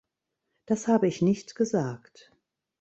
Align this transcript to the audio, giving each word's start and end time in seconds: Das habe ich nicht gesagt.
Das 0.65 0.87
habe 0.87 1.07
ich 1.07 1.21
nicht 1.21 1.53
gesagt. 1.53 2.31